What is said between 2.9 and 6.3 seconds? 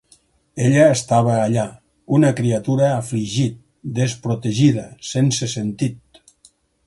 afligit, desprotegida, sense sentit.